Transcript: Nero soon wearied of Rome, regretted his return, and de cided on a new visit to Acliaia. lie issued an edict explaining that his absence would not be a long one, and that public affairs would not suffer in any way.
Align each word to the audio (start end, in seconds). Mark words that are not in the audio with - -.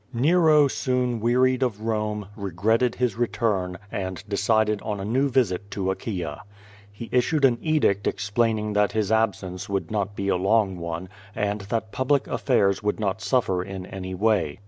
Nero 0.11 0.67
soon 0.67 1.19
wearied 1.19 1.61
of 1.61 1.81
Rome, 1.81 2.29
regretted 2.35 2.95
his 2.95 3.17
return, 3.17 3.77
and 3.91 4.27
de 4.27 4.35
cided 4.35 4.81
on 4.81 4.99
a 4.99 5.05
new 5.05 5.29
visit 5.29 5.69
to 5.69 5.91
Acliaia. 5.93 6.37
lie 6.99 7.09
issued 7.11 7.45
an 7.45 7.59
edict 7.61 8.07
explaining 8.07 8.73
that 8.73 8.93
his 8.93 9.11
absence 9.11 9.69
would 9.69 9.91
not 9.91 10.15
be 10.15 10.27
a 10.27 10.35
long 10.37 10.79
one, 10.79 11.07
and 11.35 11.61
that 11.69 11.91
public 11.91 12.25
affairs 12.25 12.81
would 12.81 12.99
not 12.99 13.21
suffer 13.21 13.61
in 13.61 13.85
any 13.85 14.15
way. 14.15 14.57